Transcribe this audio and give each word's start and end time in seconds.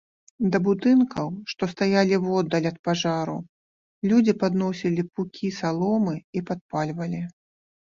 Да 0.53 0.59
будынкаў, 0.67 1.27
што 1.53 1.63
стаялі 1.73 2.15
воддаль 2.25 2.69
ад 2.71 2.77
пажару, 2.89 3.37
людзі 4.11 4.37
падносілі 4.41 5.09
пукі 5.17 5.57
саломы 5.63 6.15
і 6.39 6.49
падпальвалі. 6.53 7.27